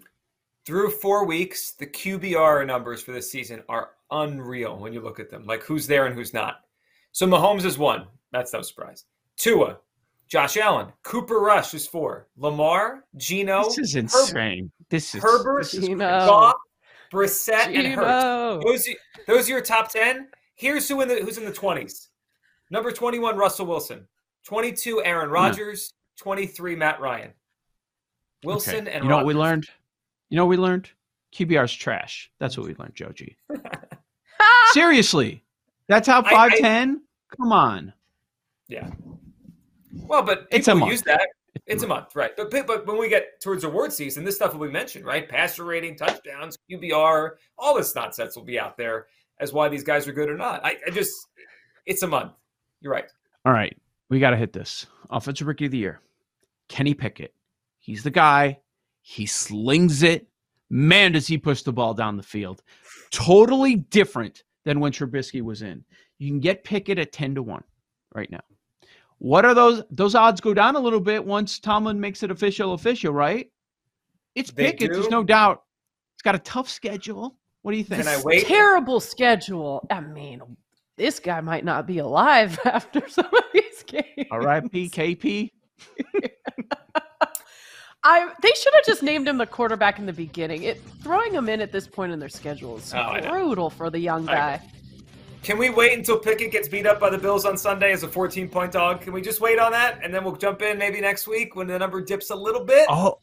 Through 0.66 0.90
four 0.92 1.26
weeks, 1.26 1.73
the 1.73 1.87
QBR 1.87 2.66
numbers 2.66 3.02
for 3.02 3.12
this 3.12 3.30
season 3.30 3.62
are 3.68 3.90
unreal 4.11 4.78
when 4.78 4.92
you 4.92 5.00
look 5.00 5.21
at 5.21 5.28
them. 5.28 5.44
Like 5.44 5.62
who's 5.62 5.87
there 5.87 6.06
and 6.06 6.14
who's 6.14 6.33
not. 6.33 6.61
So 7.12 7.26
Mahomes 7.26 7.64
is 7.64 7.76
one. 7.76 8.06
That's 8.33 8.52
no 8.52 8.62
surprise. 8.62 9.04
Tua, 9.37 9.78
Josh 10.26 10.56
Allen, 10.56 10.88
Cooper 11.02 11.38
Rush 11.40 11.75
is 11.75 11.87
four. 11.87 12.28
Lamar, 12.37 13.04
Geno, 13.16 13.64
This 13.64 13.78
is 13.78 13.94
Herb- 13.94 14.04
insane. 14.04 14.73
This 14.88 15.14
is 15.14 15.23
Herbert, 15.23 15.64
this 15.64 15.75
is 15.75 15.87
Geno. 15.87 16.26
Goff, 16.26 16.54
Brissett, 17.12 17.75
and 17.75 17.87
Hurts. 17.94 18.64
Those, 18.64 18.88
are- 18.88 19.25
those 19.26 19.49
are 19.49 19.52
your 19.52 19.61
top 19.61 19.90
ten. 19.90 20.28
Here's 20.54 20.88
who 20.88 21.00
in 21.02 21.09
the 21.09 21.16
who's 21.16 21.37
in 21.37 21.44
the 21.44 21.52
twenties. 21.52 22.09
Number 22.71 22.90
twenty-one, 22.90 23.37
Russell 23.37 23.66
Wilson. 23.66 24.06
Twenty-two, 24.44 25.02
Aaron 25.04 25.28
hmm. 25.28 25.35
Rodgers. 25.35 25.92
Twenty-three, 26.16 26.76
Matt 26.76 27.00
Ryan. 27.00 27.33
Wilson 28.44 28.87
Okay. 28.87 28.92
and 28.92 29.04
you 29.04 29.11
know 29.11 29.16
what 29.16 29.26
we 29.26 29.35
learned? 29.35 29.68
You 30.34 30.38
know 30.38 30.46
what 30.46 30.50
we 30.50 30.56
learned? 30.56 30.90
QBR's 31.32 31.72
trash. 31.72 32.28
That's 32.40 32.58
what 32.58 32.66
we 32.66 32.74
learned, 32.74 32.96
Joe 32.96 33.12
G. 33.14 33.36
Seriously. 34.72 35.44
That's 35.86 36.08
how 36.08 36.24
five 36.24 36.50
ten. 36.56 37.02
Come 37.36 37.52
on. 37.52 37.92
Yeah. 38.66 38.90
Well, 39.92 40.24
but 40.24 40.48
It's 40.50 40.66
a 40.66 40.74
month. 40.74 40.90
use 40.90 41.02
that. 41.02 41.28
It's 41.66 41.84
a 41.84 41.86
month, 41.86 42.16
right? 42.16 42.32
But 42.36 42.50
but 42.50 42.84
when 42.84 42.98
we 42.98 43.08
get 43.08 43.40
towards 43.40 43.62
award 43.62 43.92
season, 43.92 44.24
this 44.24 44.34
stuff 44.34 44.52
will 44.56 44.66
be 44.66 44.72
mentioned, 44.72 45.04
right? 45.04 45.28
Passer 45.28 45.62
rating, 45.62 45.94
touchdowns, 45.96 46.58
QBR, 46.68 47.34
all 47.56 47.76
this 47.76 47.94
nonsense 47.94 48.34
will 48.34 48.42
be 48.42 48.58
out 48.58 48.76
there 48.76 49.06
as 49.38 49.52
why 49.52 49.68
these 49.68 49.84
guys 49.84 50.08
are 50.08 50.12
good 50.12 50.28
or 50.28 50.36
not. 50.36 50.64
I, 50.64 50.78
I 50.84 50.90
just, 50.90 51.14
it's 51.86 52.02
a 52.02 52.08
month. 52.08 52.32
You're 52.80 52.92
right. 52.92 53.06
All 53.44 53.52
right, 53.52 53.76
we 54.10 54.18
got 54.18 54.30
to 54.30 54.36
hit 54.36 54.52
this. 54.52 54.86
Offensive 55.10 55.46
Rookie 55.46 55.66
of 55.66 55.70
the 55.70 55.78
Year, 55.78 56.00
Kenny 56.68 56.92
Pickett. 56.92 57.32
He's 57.78 58.02
the 58.02 58.10
guy. 58.10 58.58
He 59.06 59.26
slings 59.26 60.02
it. 60.02 60.26
Man, 60.70 61.12
does 61.12 61.26
he 61.26 61.37
push 61.37 61.61
the 61.61 61.75
ball 61.75 61.92
down 61.92 62.16
the 62.16 62.23
field. 62.23 62.62
Totally 63.11 63.76
different 63.76 64.44
than 64.64 64.80
when 64.80 64.92
Trubisky 64.92 65.42
was 65.42 65.61
in. 65.61 65.84
You 66.18 66.30
can 66.30 66.40
get 66.40 66.64
Pickett 66.64 66.99
at 66.99 67.12
10 67.12 67.34
to 67.34 67.42
1 67.42 67.62
right 68.14 68.30
now. 68.30 68.40
What 69.18 69.44
are 69.44 69.52
those? 69.52 69.82
Those 69.90 70.14
odds 70.14 70.40
go 70.40 70.54
down 70.54 70.75
a 70.75 70.80
little 70.80 71.00
bit 71.00 71.23
once 71.23 71.58
Tomlin 71.58 72.00
makes 72.00 72.23
it 72.23 72.30
official, 72.30 72.73
official, 72.73 73.12
right? 73.12 73.50
It's 74.34 74.50
They 74.50 74.73
Pickett. 74.73 74.90
There's 74.90 75.11
no 75.11 75.23
doubt. 75.23 75.64
It's 76.16 76.23
got 76.23 76.34
a 76.34 76.40
tough 76.40 76.70
schedule. 76.70 77.37
What 77.61 77.73
do 77.73 77.76
you 77.76 77.84
think? 77.84 78.04
Can 78.04 78.08
I 78.08 78.23
wait? 78.23 78.46
Terrible 78.46 79.00
schedule. 79.00 79.87
I 79.90 80.00
mean, 80.00 80.40
this 80.96 81.20
guy 81.20 81.42
might 81.42 81.64
not 81.64 81.87
be 81.87 81.99
alive 81.99 82.58
after 82.64 83.06
some 83.06 83.26
of 83.26 83.44
these 83.52 83.82
games. 83.82 84.28
All 84.30 84.40
right, 84.40 84.64
PKP. 84.64 85.50
I 88.06 88.30
they 88.42 88.50
should 88.54 88.75
have 88.75 88.84
just 88.84 89.02
named 89.02 89.26
him 89.26 89.38
the 89.38 89.46
quarterback 89.46 89.99
in 89.99 90.06
the 90.06 90.12
beginning. 90.12 90.62
It 90.64 90.82
throwing 91.02 91.32
him 91.32 91.49
in 91.49 91.61
at 91.61 91.73
this 91.73 91.87
point 91.87 92.12
in 92.12 92.18
their 92.18 92.28
schedule 92.28 92.76
is 92.76 92.92
Oh, 92.94 93.18
brutal 93.28 93.70
for 93.70 93.88
the 93.90 93.99
young 93.99 94.26
guy. 94.26 94.61
Can 95.42 95.58
we 95.58 95.68
wait 95.70 95.96
until 95.99 96.18
Pickett 96.18 96.52
gets 96.52 96.68
beat 96.68 96.87
up 96.87 96.99
by 97.00 97.11
the 97.11 97.18
Bills 97.18 97.44
on 97.44 97.56
Sunday 97.58 97.92
as 97.92 98.02
a 98.02 98.08
14 98.08 98.49
point 98.49 98.73
dog? 98.73 99.00
Can 99.02 99.12
we 99.12 99.20
just 99.20 99.40
wait 99.40 99.58
on 99.58 99.73
that 99.73 100.00
and 100.02 100.12
then 100.14 100.23
we'll 100.25 100.37
jump 100.37 100.62
in 100.62 100.78
maybe 100.78 101.00
next 101.00 101.26
week 101.26 101.54
when 101.56 101.66
the 101.66 101.78
number 101.78 102.00
dips 102.02 102.30
a 102.30 102.34
little 102.37 102.64
bit? 102.64 102.87
Oh, 102.90 103.18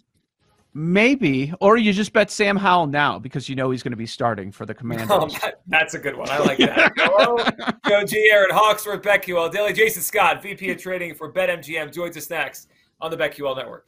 maybe. 0.74 1.54
Or 1.60 1.78
you 1.78 1.94
just 1.94 2.14
bet 2.14 2.30
Sam 2.32 2.58
Howell 2.58 2.88
now 2.88 3.20
because 3.20 3.50
you 3.50 3.56
know 3.56 3.72
he's 3.72 3.84
going 3.84 3.92
to 3.92 3.98
be 3.98 4.06
starting 4.06 4.52
for 4.52 4.66
the 4.66 4.74
Commanders. 4.82 5.08
Oh, 5.12 5.28
that- 5.42 5.62
that's 5.68 5.94
a 5.96 6.00
good 6.00 6.16
one. 6.16 6.30
I 6.30 6.38
like 6.40 6.58
that. 6.60 6.92
Hello, 6.96 7.38
Joe 7.88 8.04
G. 8.06 8.30
Aaron 8.32 8.52
Hawksworth, 8.52 9.02
BetQL 9.02 9.52
Daily. 9.52 9.74
Jason 9.74 10.02
Scott, 10.02 10.42
VP 10.44 10.72
of 10.72 10.78
Trading 10.78 11.14
for 11.16 11.32
BetMGM, 11.32 11.94
joins 11.94 12.18
us 12.18 12.30
next 12.30 12.70
on 13.00 13.10
the 13.12 13.18
BetQL 13.18 13.56
Network. 13.56 13.88